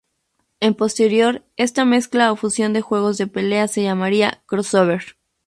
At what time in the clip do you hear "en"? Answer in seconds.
0.61-0.73